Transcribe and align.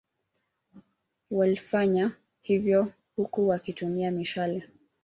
Wlifanya 1.31 2.15
hivyo 2.41 2.91
huku 3.15 3.47
wakitumia 3.47 4.11
mishale 4.11 4.63